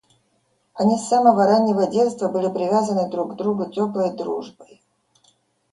Они 0.73 0.97
с 0.97 1.07
самого 1.09 1.45
раннего 1.45 1.85
детства 1.85 2.27
были 2.27 2.51
привязаны 2.51 3.07
друг 3.11 3.33
к 3.33 3.35
другу 3.35 3.69
теплой 3.69 4.09
дружбой. 4.09 4.81